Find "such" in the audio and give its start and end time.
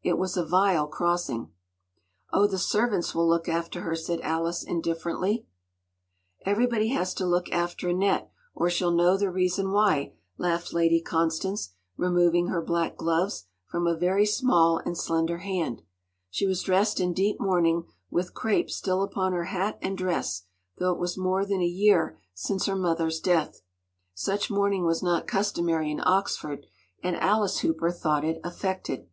24.14-24.48